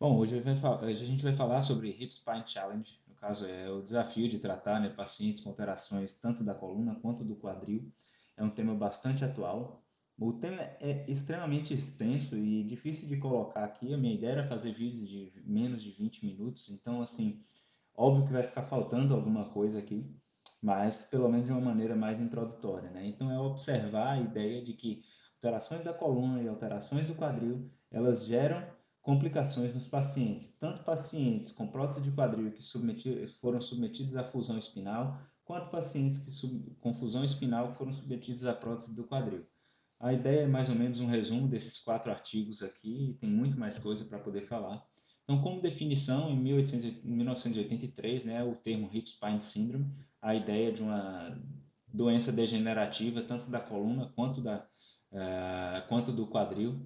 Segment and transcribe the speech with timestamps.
[0.00, 4.28] Bom, hoje a gente vai falar sobre Hip Spine Challenge, no caso é o desafio
[4.28, 7.92] de tratar né, pacientes com alterações tanto da coluna quanto do quadril.
[8.36, 9.82] É um tema bastante atual.
[10.16, 13.92] O tema é extremamente extenso e difícil de colocar aqui.
[13.92, 17.42] A minha ideia era fazer vídeos de menos de 20 minutos, então, assim,
[17.92, 20.08] óbvio que vai ficar faltando alguma coisa aqui,
[20.62, 23.04] mas pelo menos de uma maneira mais introdutória, né?
[23.04, 25.02] Então, é observar a ideia de que
[25.34, 28.77] alterações da coluna e alterações do quadril, elas geram
[29.08, 32.62] complicações nos pacientes, tanto pacientes com prótese de quadril que
[33.40, 38.94] foram submetidos à fusão espinal, quanto pacientes que com fusão espinal foram submetidos à prótese
[38.94, 39.46] do quadril.
[39.98, 43.78] A ideia é mais ou menos um resumo desses quatro artigos aqui, tem muito mais
[43.78, 44.84] coisa para poder falar.
[45.24, 50.82] Então, como definição, em 1800, 1983, né, o termo Hip Spine Syndrome, a ideia de
[50.82, 51.34] uma
[51.86, 54.66] doença degenerativa, tanto da coluna quanto, da,
[55.12, 56.78] uh, quanto do quadril,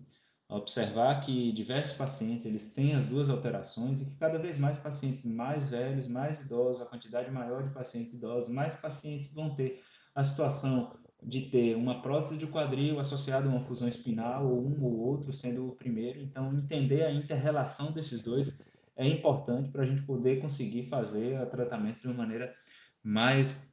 [0.54, 5.24] observar que diversos pacientes eles têm as duas alterações e que cada vez mais pacientes
[5.24, 9.82] mais velhos, mais idosos, a quantidade maior de pacientes idosos, mais pacientes vão ter
[10.14, 14.82] a situação de ter uma prótese de quadril associada a uma fusão espinal ou um
[14.82, 16.20] ou outro sendo o primeiro.
[16.20, 18.58] Então, entender a interrelação desses dois
[18.96, 22.54] é importante para a gente poder conseguir fazer o tratamento de uma maneira
[23.02, 23.72] mais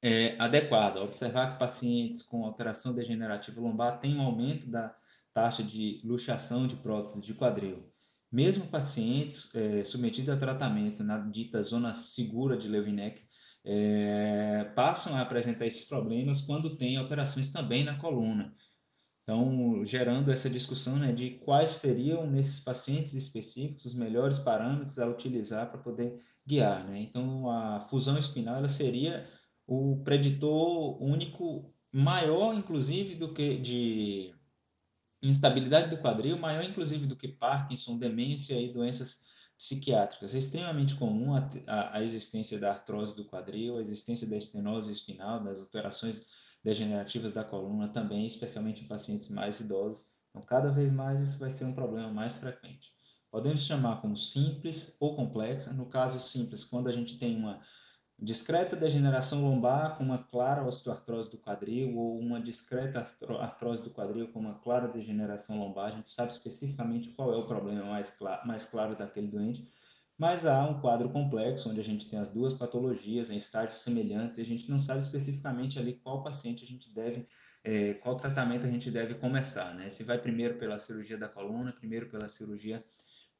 [0.00, 1.02] é, adequada.
[1.02, 4.94] Observar que pacientes com alteração degenerativa lombar têm um aumento da
[5.32, 7.90] taxa de luxação de prótese de quadril.
[8.30, 13.22] Mesmo pacientes é, submetidos a tratamento na dita zona segura de Leuvinec
[13.64, 18.54] é, passam a apresentar esses problemas quando tem alterações também na coluna.
[19.22, 25.06] Então, gerando essa discussão né, de quais seriam, nesses pacientes específicos, os melhores parâmetros a
[25.06, 26.84] utilizar para poder guiar.
[26.88, 27.02] Né?
[27.02, 29.28] Então, a fusão espinal ela seria
[29.66, 34.34] o preditor único maior, inclusive, do que de
[35.22, 39.22] instabilidade do quadril, maior inclusive do que Parkinson, demência e doenças
[39.56, 40.34] psiquiátricas.
[40.34, 44.90] É extremamente comum a, a, a, existência da artrose do quadril, a existência da estenose
[44.90, 46.26] espinal, das alterações
[46.64, 50.04] degenerativas da coluna também, especialmente em pacientes mais idosos.
[50.30, 52.92] Então, cada vez mais isso vai ser um problema mais frequente.
[53.30, 55.72] Podemos chamar como simples ou complexa.
[55.72, 57.60] No caso simples, quando a gente tem uma
[58.22, 63.04] discreta degeneração lombar com uma clara osteoartrose do quadril ou uma discreta
[63.40, 65.86] artrose do quadril com uma clara degeneração lombar.
[65.86, 69.68] A gente sabe especificamente qual é o problema mais, claro, mais claro daquele doente,
[70.16, 74.38] mas há um quadro complexo onde a gente tem as duas patologias em estágios semelhantes
[74.38, 77.26] e a gente não sabe especificamente ali qual paciente a gente deve,
[77.64, 79.90] é, qual tratamento a gente deve começar, né?
[79.90, 82.84] Se vai primeiro pela cirurgia da coluna, primeiro pela cirurgia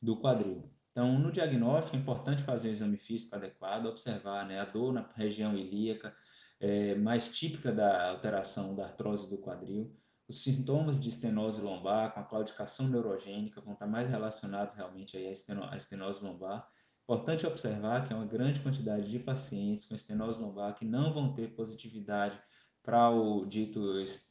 [0.00, 0.69] do quadril.
[0.93, 5.11] Então, no diagnóstico, é importante fazer o exame físico adequado, observar né, a dor na
[5.17, 6.15] região ilíaca,
[6.61, 9.97] é, mais típica da alteração da artrose do quadril.
[10.29, 15.27] Os sintomas de estenose lombar, com a claudicação neurogênica, vão estar mais relacionados realmente aí
[15.27, 16.69] à estenose lombar.
[17.05, 21.33] Importante observar que é uma grande quantidade de pacientes com estenose lombar que não vão
[21.33, 22.41] ter positividade
[22.83, 23.81] para o dito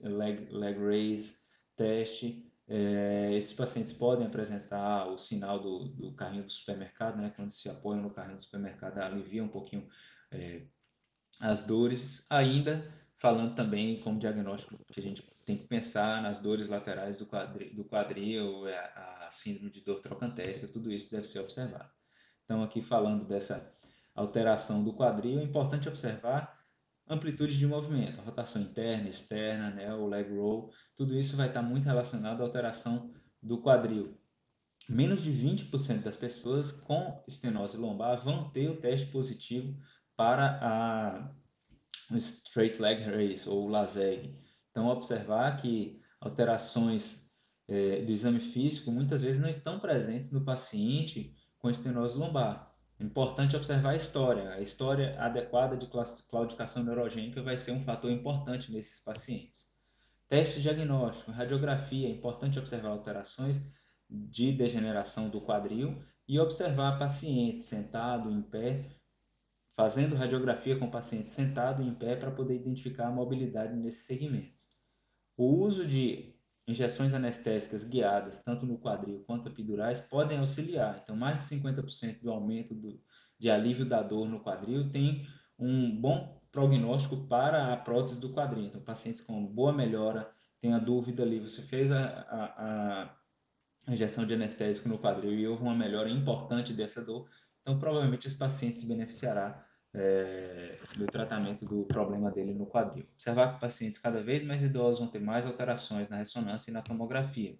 [0.01, 1.37] leg, leg raise
[1.75, 7.31] teste, é, esses pacientes podem apresentar o sinal do, do, carrinho do supermercado, né?
[7.35, 9.87] Quando se apoiam no carrinho do supermercado, alivia um pouquinho
[10.31, 10.63] é,
[11.39, 12.25] as dores.
[12.29, 17.25] Ainda falando também como diagnóstico que a gente tem que pensar nas dores laterais do
[17.25, 21.89] quadril, do quadril é, a, a síndrome de dor trocantérica, tudo isso deve ser observado.
[22.45, 23.73] Então, aqui falando dessa
[24.15, 26.60] alteração do quadril, é importante observar
[27.11, 31.85] amplitude de movimento, rotação interna, externa, né, o leg roll, tudo isso vai estar muito
[31.85, 33.11] relacionado à alteração
[33.41, 34.17] do quadril.
[34.87, 39.77] Menos de 20% das pessoas com estenose lombar vão ter o teste positivo
[40.15, 41.31] para a
[42.11, 44.37] o straight leg raise ou LASEG.
[44.69, 47.25] Então, observar que alterações
[47.67, 52.70] é, do exame físico muitas vezes não estão presentes no paciente com estenose lombar.
[53.01, 54.51] Importante observar a história.
[54.51, 55.87] A história adequada de
[56.29, 59.65] claudicação neurogênica vai ser um fator importante nesses pacientes.
[60.27, 63.65] Teste diagnóstico, radiografia, é importante observar alterações
[64.07, 68.91] de degeneração do quadril e observar pacientes sentado, em pé,
[69.73, 74.67] fazendo radiografia com paciente sentado em pé para poder identificar a mobilidade nesses segmentos.
[75.35, 76.35] O uso de
[76.71, 80.99] injeções anestésicas guiadas, tanto no quadril quanto epidurais, podem auxiliar.
[81.03, 82.99] Então, mais de 50% do aumento do,
[83.37, 85.27] de alívio da dor no quadril tem
[85.57, 88.65] um bom prognóstico para a prótese do quadril.
[88.65, 90.29] Então, pacientes com boa melhora,
[90.59, 93.15] tem a dúvida ali, você fez a, a,
[93.87, 97.27] a injeção de anestésico no quadril e houve uma melhora importante dessa dor,
[97.61, 103.05] então provavelmente esse paciente beneficiará é, do tratamento do problema dele no quadril.
[103.13, 106.81] Observar que pacientes cada vez mais idosos vão ter mais alterações na ressonância e na
[106.81, 107.57] tomografia.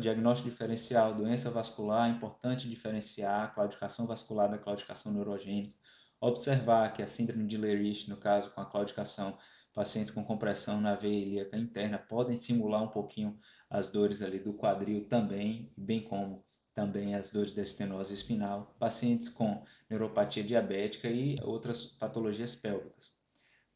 [0.00, 5.76] diagnóstico diferencial, doença vascular, é importante diferenciar a claudicação vascular da claudicação neurogênica,
[6.20, 9.36] observar que a síndrome de Lerich, no caso com a claudicação,
[9.74, 14.52] pacientes com compressão na veia ilíaca interna podem simular um pouquinho as dores ali do
[14.52, 21.36] quadril também, bem como também as dores da estenose espinal, pacientes com neuropatia diabética e
[21.42, 23.12] outras patologias pélvicas.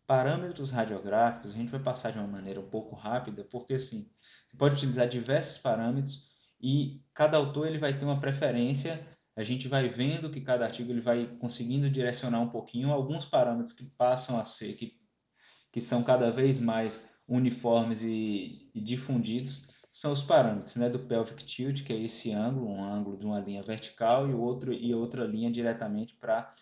[0.06, 4.08] Parâmetros radiográficos, a gente vai passar de uma maneira um pouco rápida, porque assim,
[4.48, 6.26] você pode utilizar diversos parâmetros
[6.60, 9.06] e cada autor ele vai ter uma preferência.
[9.34, 13.72] A gente vai vendo que cada artigo ele vai conseguindo direcionar um pouquinho alguns parâmetros
[13.72, 14.98] que passam a ser, que,
[15.72, 19.62] que são cada vez mais uniformes e, e difundidos,
[19.96, 23.40] são os parâmetros né, do pelvic tilt, que é esse ângulo, um ângulo de uma
[23.40, 26.52] linha vertical e, outro, e outra linha diretamente para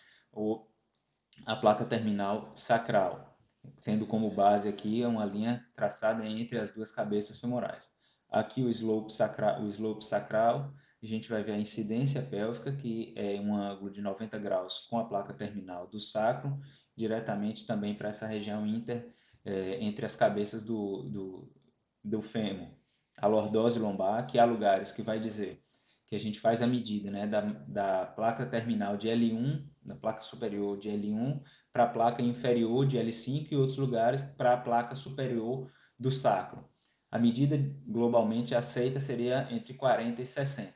[1.45, 3.37] a placa terminal sacral,
[3.83, 7.91] tendo como base aqui uma linha traçada entre as duas cabeças femorais.
[8.29, 10.73] Aqui o slope sacral, o slope sacral
[11.03, 14.97] a gente vai ver a incidência pélvica, que é um ângulo de 90 graus com
[14.97, 16.57] a placa terminal do sacro,
[16.95, 21.53] diretamente também para essa região inter, é, entre as cabeças do, do,
[22.01, 22.69] do fêmur
[23.17, 25.61] a lordose lombar, que há lugares que vai dizer
[26.05, 30.21] que a gente faz a medida né, da, da placa terminal de L1, da placa
[30.21, 31.41] superior de L1,
[31.73, 36.63] para a placa inferior de L5 e outros lugares para a placa superior do sacro.
[37.11, 37.57] A medida
[37.87, 40.73] globalmente aceita seria entre 40 e 60.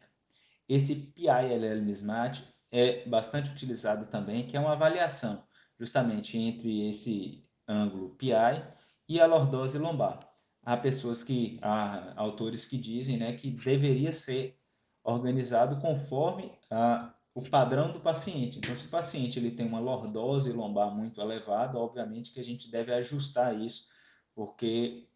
[0.68, 5.44] Esse PILL mismatch é bastante utilizado também, que é uma avaliação
[5.80, 8.64] justamente entre esse ângulo PI
[9.08, 10.29] e a lordose lombar
[10.70, 14.56] há pessoas que, há autores que dizem né, que deveria ser
[15.04, 18.60] organizado conforme a, o padrão do paciente.
[18.60, 22.70] Então, se o paciente ele tem uma lordose lombar muito elevada, obviamente que a gente
[22.70, 23.88] deve ajustar isso,
[24.36, 25.08] porque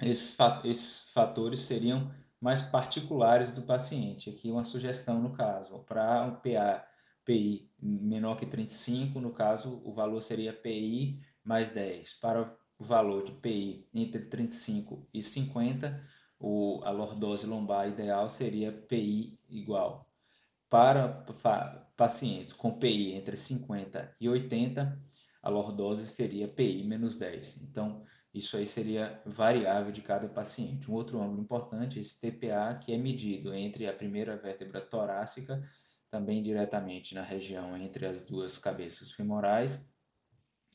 [0.00, 4.30] esses, esses fatores seriam mais particulares do paciente.
[4.30, 6.82] Aqui uma sugestão no caso, para um PA,
[7.26, 12.14] PI menor que 35, no caso o valor seria PI mais 10.
[12.14, 16.00] Para o valor de PI entre 35 e 50,
[16.38, 20.08] o, a lordose lombar ideal seria PI igual.
[20.70, 21.24] Para
[21.96, 25.00] pacientes com PI entre 50 e 80,
[25.42, 27.62] a lordose seria PI menos 10.
[27.62, 30.90] Então, isso aí seria variável de cada paciente.
[30.90, 35.66] Um outro ângulo importante é esse TPA, que é medido entre a primeira vértebra torácica,
[36.10, 39.84] também diretamente na região entre as duas cabeças femorais,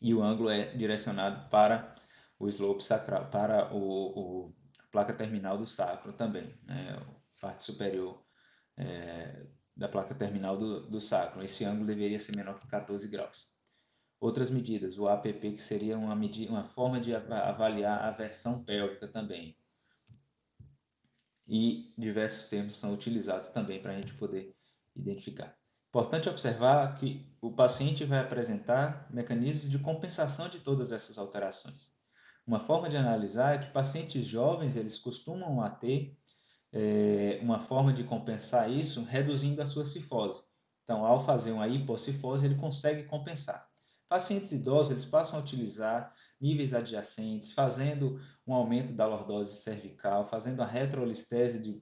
[0.03, 1.95] e o ângulo é direcionado para
[2.37, 6.99] o slope sacral, para o, o a placa terminal do sacro também, né?
[6.99, 8.21] a parte superior
[8.77, 9.45] é,
[9.75, 11.41] da placa terminal do, do sacro.
[11.41, 13.49] Esse ângulo deveria ser menor que 14 graus.
[14.19, 19.07] Outras medidas, o APP, que seria uma, medida, uma forma de avaliar a versão pélvica
[19.07, 19.57] também.
[21.47, 24.53] E diversos termos são utilizados também para a gente poder
[24.95, 25.57] identificar.
[25.89, 31.91] Importante observar que o paciente vai apresentar mecanismos de compensação de todas essas alterações.
[32.47, 36.17] Uma forma de analisar é que pacientes jovens eles costumam a ter
[36.71, 40.41] é, uma forma de compensar isso reduzindo a sua cifose.
[40.85, 43.67] Então, ao fazer uma hipocifose, ele consegue compensar.
[44.07, 50.61] Pacientes idosos eles passam a utilizar níveis adjacentes, fazendo um aumento da lordose cervical, fazendo
[50.61, 51.77] a retrolistese de,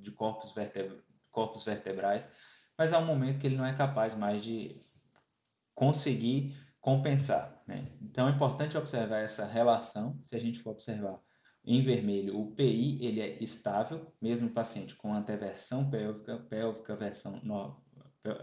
[0.00, 0.98] de, corpos, vertebra,
[1.30, 2.28] corpos vertebrais,
[2.78, 4.80] mas há um momento que ele não é capaz mais de
[5.74, 7.62] conseguir compensar.
[7.66, 7.92] Né?
[8.00, 10.18] Então é importante observar essa relação.
[10.22, 11.20] Se a gente for observar
[11.64, 17.40] em vermelho, o PI ele é estável, mesmo o paciente com anteversão pélvica, pélvica versão
[17.42, 17.82] no,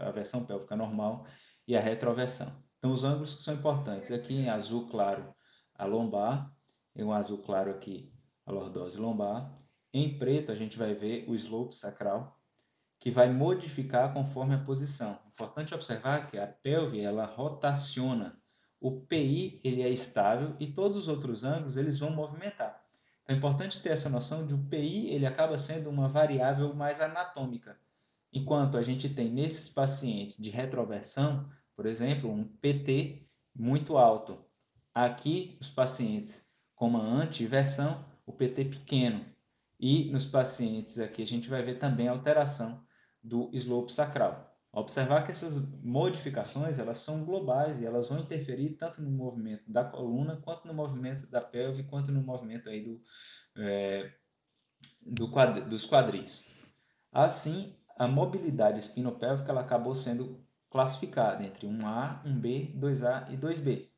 [0.00, 1.24] a versão pélvica normal
[1.66, 2.52] e a retroversão.
[2.78, 5.32] Então os ângulos que são importantes aqui em azul claro
[5.74, 6.52] a lombar,
[6.96, 8.12] em um azul claro aqui
[8.44, 9.56] a lordose lombar.
[9.94, 12.41] Em preto a gente vai ver o slope sacral,
[13.02, 15.18] que vai modificar conforme a posição.
[15.26, 18.40] Importante observar que a pelve ela rotaciona.
[18.80, 22.80] O PI ele é estável e todos os outros ângulos eles vão movimentar.
[23.24, 27.00] Então é importante ter essa noção de o PI ele acaba sendo uma variável mais
[27.00, 27.76] anatômica.
[28.32, 34.38] Enquanto a gente tem nesses pacientes de retroversão, por exemplo, um PT muito alto.
[34.94, 39.26] Aqui, os pacientes com uma antiversão, o PT pequeno.
[39.80, 42.80] E nos pacientes aqui a gente vai ver também alteração
[43.22, 44.52] do slope sacral.
[44.72, 49.84] Observar que essas modificações elas são globais e elas vão interferir tanto no movimento da
[49.84, 53.02] coluna quanto no movimento da pelve quanto no movimento aí do,
[53.58, 54.10] é,
[55.02, 56.42] do quadri, dos quadris.
[57.12, 63.90] Assim, a mobilidade espinopélvica ela acabou sendo classificada entre 1A, 1B, 2A e 2B.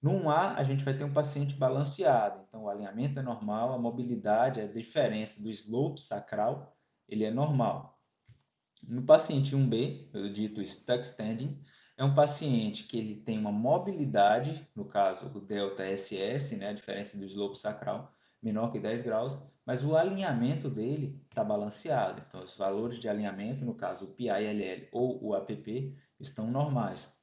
[0.00, 3.78] No 1A, a gente vai ter um paciente balanceado, então o alinhamento é normal, a
[3.78, 6.74] mobilidade, a diferença do slope sacral,
[7.06, 7.98] ele é normal.
[8.86, 11.58] No paciente 1B, eu dito stuck standing,
[11.96, 16.72] é um paciente que ele tem uma mobilidade, no caso o delta SS, né, a
[16.72, 18.12] diferença do slope sacral,
[18.42, 22.22] menor que 10 graus, mas o alinhamento dele está balanceado.
[22.28, 27.16] Então, os valores de alinhamento, no caso o PILL ou o APP, estão normais.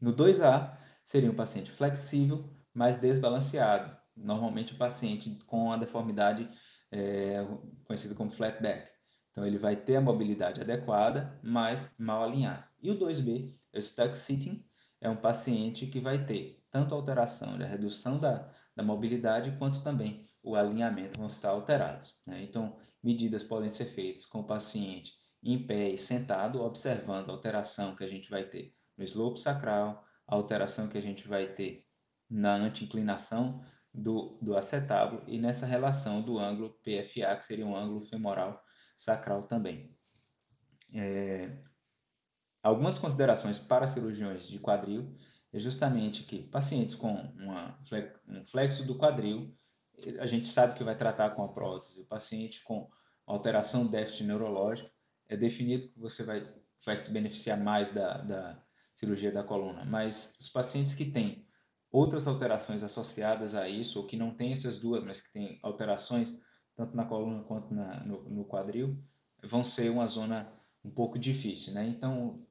[0.00, 2.44] No 2A, seria um paciente flexível,
[2.74, 3.96] mas desbalanceado.
[4.16, 6.50] Normalmente o paciente com a deformidade
[6.90, 7.46] é,
[7.84, 8.91] conhecida como flat back.
[9.32, 12.64] Então ele vai ter a mobilidade adequada, mas mal alinhado.
[12.82, 14.64] E o 2B, o stuck sitting,
[15.00, 20.26] é um paciente que vai ter tanto alteração da redução da, da mobilidade, quanto também
[20.42, 22.14] o alinhamento vão estar alterados.
[22.26, 22.42] Né?
[22.42, 25.12] Então, medidas podem ser feitas com o paciente
[25.42, 30.04] em pé e sentado, observando a alteração que a gente vai ter no slope sacral,
[30.26, 31.84] a alteração que a gente vai ter
[32.30, 33.62] na anti-inclinação
[33.92, 38.62] do, do acetábulo e nessa relação do ângulo PFA, que seria um ângulo femoral
[39.02, 39.92] sacral também.
[40.94, 41.50] É,
[42.62, 45.16] algumas considerações para cirurgiões de quadril
[45.52, 47.78] é justamente que pacientes com uma,
[48.28, 49.52] um flexo do quadril,
[50.20, 52.00] a gente sabe que vai tratar com a prótese.
[52.00, 52.88] O paciente com
[53.26, 54.90] alteração déficit neurológico,
[55.28, 56.52] é definido que você vai,
[56.84, 61.46] vai se beneficiar mais da, da cirurgia da coluna, mas os pacientes que têm
[61.90, 66.34] outras alterações associadas a isso, ou que não têm essas duas, mas que têm alterações
[66.76, 68.96] tanto na coluna quanto na, no, no, quadril,
[69.42, 70.52] vão ser uma zona
[70.84, 71.72] um pouco difícil.
[71.72, 71.86] Né?
[71.88, 72.46] Então,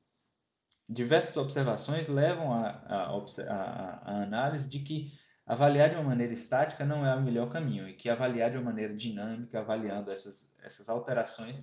[0.87, 5.11] diversas observações levam a análise de que
[5.45, 8.65] avaliar de uma maneira estática não é o melhor caminho e que avaliar de uma
[8.65, 11.61] maneira dinâmica, avaliando essas, essas alterações,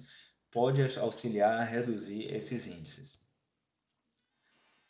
[0.51, 3.19] pode auxiliar a reduzir esses índices.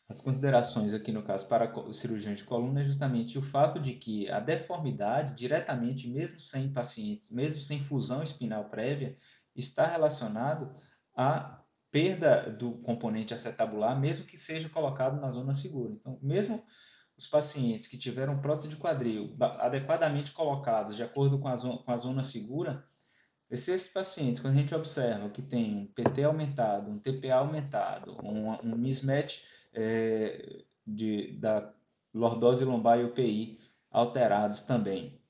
[0.09, 3.93] As considerações aqui no caso para os cirurgiões de coluna é justamente o fato de
[3.93, 9.19] que a deformidade, diretamente, mesmo sem pacientes, mesmo sem fusão espinal prévia,
[9.55, 10.75] está relacionado
[11.15, 15.93] à perda do componente acetabular, mesmo que seja colocado na zona segura.
[15.93, 16.65] Então, mesmo
[17.15, 21.93] os pacientes que tiveram prótese de quadril adequadamente colocados de acordo com a zona, com
[21.93, 22.83] a zona segura,
[23.51, 28.53] esses pacientes, quando a gente observa que tem um PT aumentado, um TPA aumentado, um,
[28.63, 29.43] um mismatch
[29.79, 31.73] é, de, da
[32.13, 35.21] lordose lombar e UPI alterados também.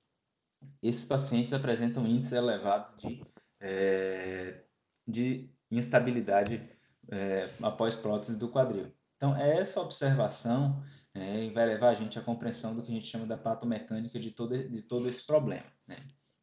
[0.82, 3.22] Esses pacientes apresentam índices elevados de,
[3.60, 4.64] é,
[5.06, 6.66] de instabilidade
[7.10, 8.90] é, após prótese do quadril.
[9.16, 10.82] Então, essa observação
[11.14, 14.30] é, vai levar a gente à compreensão do que a gente chama da patomecânica de
[14.30, 15.66] todo, de todo esse problema.
[15.86, 15.96] Né?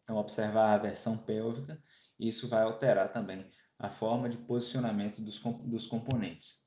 [0.04, 1.82] Então, observar a versão pélvica,
[2.20, 6.60] isso vai alterar também a forma de posicionamento dos, dos componentes.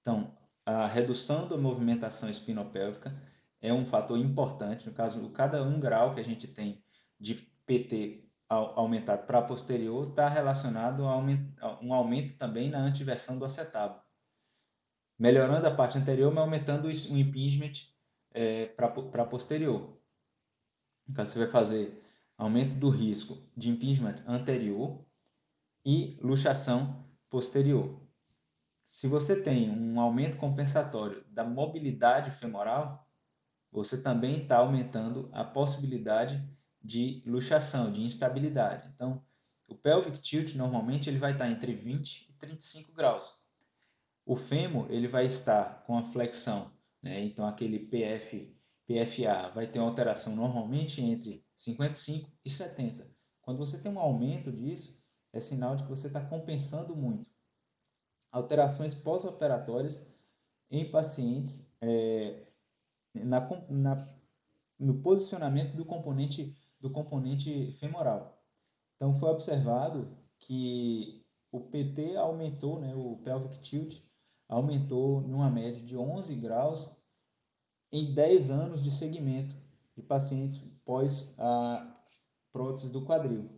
[0.00, 3.16] Então, a redução da movimentação espinopélvica
[3.62, 4.86] é um fator importante.
[4.86, 6.82] No caso, cada um grau que a gente tem
[7.18, 11.16] de PT aumentado para posterior está relacionado a
[11.80, 14.02] um aumento também na antiversão do acetábulo.
[15.18, 17.72] Melhorando a parte anterior, mas aumentando o impingement
[18.32, 19.96] é, para posterior.
[21.14, 22.02] Caso, você vai fazer
[22.36, 25.00] aumento do risco de impingement anterior
[25.84, 28.05] e luxação posterior.
[28.86, 33.04] Se você tem um aumento compensatório da mobilidade femoral,
[33.68, 36.40] você também está aumentando a possibilidade
[36.80, 38.88] de luxação, de instabilidade.
[38.94, 39.20] Então,
[39.66, 43.36] o pelvic tilt normalmente ele vai estar entre 20 e 35 graus.
[44.24, 46.70] O fêmur ele vai estar com a flexão,
[47.02, 47.20] né?
[47.24, 53.10] então aquele PF, PFA vai ter uma alteração normalmente entre 55 e 70.
[53.42, 54.96] Quando você tem um aumento disso,
[55.32, 57.35] é sinal de que você está compensando muito
[58.30, 60.06] alterações pós-operatórias
[60.70, 62.46] em pacientes é,
[63.14, 64.08] na, na,
[64.78, 68.42] no posicionamento do componente, do componente femoral.
[68.96, 74.02] Então, foi observado que o PT aumentou, né, o pelvic tilt
[74.48, 76.92] aumentou numa média de 11 graus
[77.90, 79.56] em 10 anos de segmento
[79.94, 81.96] de pacientes pós a
[82.52, 83.48] prótese do quadril.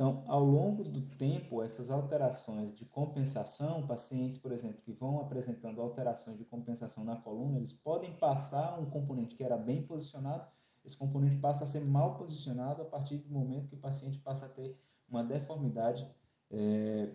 [0.00, 5.78] Então, ao longo do tempo, essas alterações de compensação, pacientes, por exemplo, que vão apresentando
[5.78, 10.48] alterações de compensação na coluna, eles podem passar um componente que era bem posicionado,
[10.82, 14.46] esse componente passa a ser mal posicionado a partir do momento que o paciente passa
[14.46, 14.74] a ter
[15.06, 16.10] uma deformidade
[16.50, 17.12] é,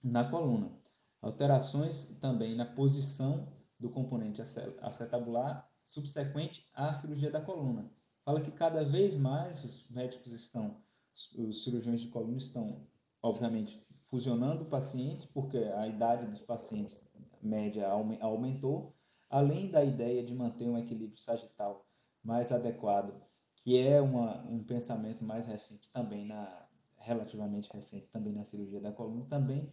[0.00, 0.70] na coluna.
[1.20, 7.90] Alterações também na posição do componente acetabular subsequente à cirurgia da coluna.
[8.24, 10.80] Fala que cada vez mais os médicos estão
[11.36, 12.86] os cirurgiões de coluna estão,
[13.22, 17.08] obviamente, fusionando pacientes, porque a idade dos pacientes
[17.42, 18.94] média aumentou,
[19.28, 21.86] além da ideia de manter um equilíbrio sagital
[22.22, 23.14] mais adequado,
[23.56, 26.64] que é uma, um pensamento mais recente também na
[26.96, 29.70] relativamente recente também na cirurgia da coluna, também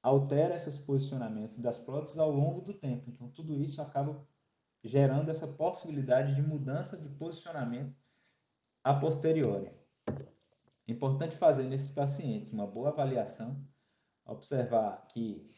[0.00, 3.10] altera esses posicionamentos das próteses ao longo do tempo.
[3.10, 4.24] Então tudo isso acaba
[4.84, 7.96] gerando essa possibilidade de mudança de posicionamento
[8.84, 9.70] a posteriori.
[10.86, 13.56] É importante fazer nesses pacientes uma boa avaliação,
[14.26, 15.50] observar que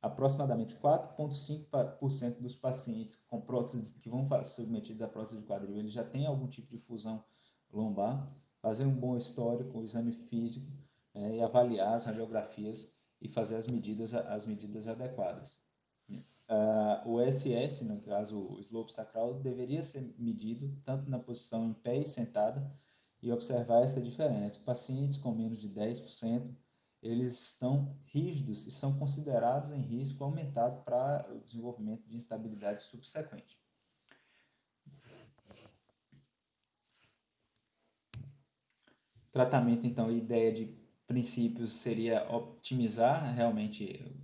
[0.00, 6.04] aproximadamente 4,5% dos pacientes com próteses que vão submetidos à prótese de quadril, eles já
[6.04, 7.24] têm algum tipo de fusão
[7.72, 10.70] lombar, fazer um bom histórico, o exame físico
[11.14, 15.60] né, e avaliar as radiografias e fazer as medidas, as medidas adequadas.
[16.10, 21.74] Uh, o SS, no caso o slope sacral, deveria ser medido tanto na posição em
[21.74, 22.72] pé e sentada
[23.22, 24.60] e observar essa diferença.
[24.60, 26.54] Pacientes com menos de 10%,
[27.02, 33.58] eles estão rígidos e são considerados em risco aumentado para o desenvolvimento de instabilidade subsequente.
[39.30, 44.16] Tratamento, então, a ideia de princípios seria optimizar realmente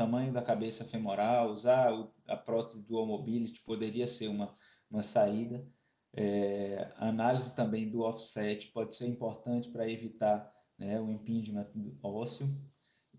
[0.00, 1.92] tamanho da cabeça femoral, usar
[2.26, 4.56] a prótese dual mobility poderia ser uma,
[4.90, 5.62] uma saída.
[6.12, 11.68] É, análise também do offset pode ser importante para evitar né, o impingement
[12.02, 12.48] ósseo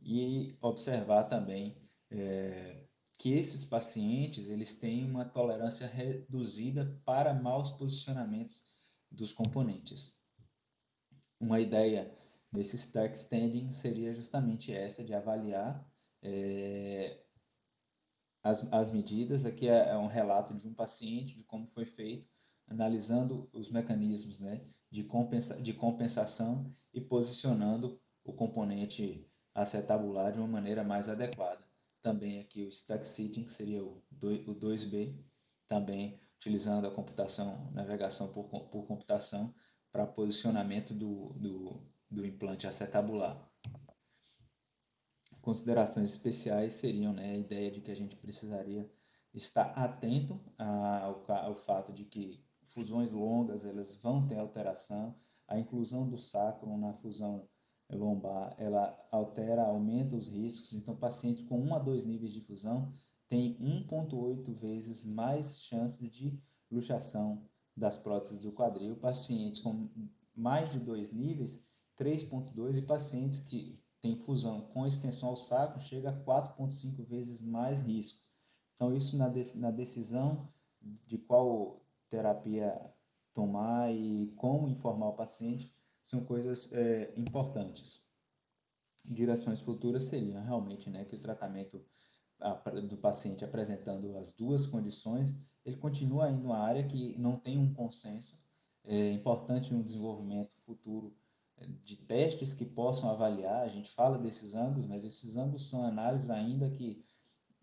[0.02, 1.78] e observar também
[2.10, 2.86] é,
[3.18, 8.64] que esses pacientes eles têm uma tolerância reduzida para maus posicionamentos
[9.12, 10.18] dos componentes.
[11.40, 12.12] Uma ideia
[12.52, 15.88] nesse stack standing seria justamente essa de avaliar
[16.24, 17.24] é,
[18.44, 19.46] as, as medidas.
[19.46, 22.31] Aqui é, é, um relato de um paciente, de como foi feito,
[22.72, 30.48] analisando os mecanismos né, de, compensa, de compensação e posicionando o componente acetabular de uma
[30.48, 31.64] maneira mais adequada.
[32.02, 35.16] Também aqui o stack sitting, que seria o 2B,
[35.68, 39.54] também utilizando a computação, navegação por, por computação
[39.92, 43.52] para posicionamento do, do, do implante acetabular
[45.42, 48.90] considerações especiais seriam né, a ideia de que a gente precisaria
[49.34, 55.16] estar atento ao, ao fato de que fusões longas elas vão ter alteração,
[55.48, 57.48] a inclusão do sacro na fusão
[57.90, 62.94] lombar, ela altera, aumenta os riscos, então pacientes com 1 a 2 níveis de fusão
[63.28, 69.90] têm 1,8 vezes mais chances de luxação das próteses do quadril, pacientes com
[70.36, 71.66] mais de 2 níveis,
[71.98, 77.82] 3,2 e pacientes que tem fusão com extensão ao sacro, chega a 4,5 vezes mais
[77.82, 78.26] risco.
[78.76, 80.50] Então, isso na decisão
[81.06, 81.82] de qual
[82.12, 82.80] terapia
[83.34, 88.04] tomar e como informar o paciente são coisas é, importantes.
[89.04, 91.84] Direções futuras seriam realmente né, que o tratamento
[92.90, 97.72] do paciente apresentando as duas condições, ele continua indo uma área que não tem um
[97.74, 98.40] consenso,
[98.84, 101.16] é importante no desenvolvimento futuro
[101.84, 106.32] de testes que possam avaliar, a gente fala desses ângulos, mas esses ângulos são análises
[106.32, 107.06] ainda que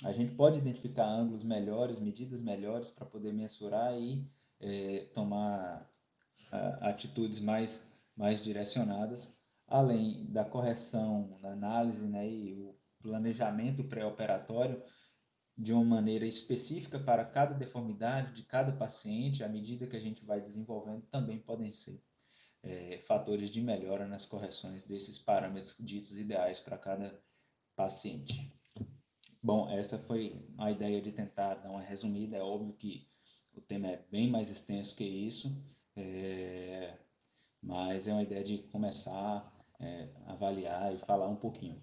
[0.04, 5.88] a gente pode identificar ângulos melhores, medidas melhores para poder mensurar e é, tomar
[6.50, 9.34] a, atitudes mais, mais direcionadas,
[9.66, 14.82] além da correção, da análise né, e o planejamento pré-operatório
[15.56, 20.24] de uma maneira específica para cada deformidade de cada paciente, à medida que a gente
[20.24, 22.00] vai desenvolvendo, também podem ser
[22.62, 27.20] é, fatores de melhora nas correções desses parâmetros ditos ideais para cada
[27.74, 28.52] paciente.
[29.42, 32.36] Bom, essa foi a ideia de tentar dar uma resumida.
[32.36, 33.08] É óbvio que
[33.58, 35.52] o tema é bem mais extenso que isso,
[35.96, 36.96] é,
[37.60, 41.82] mas é uma ideia de começar é, a avaliar e falar um pouquinho.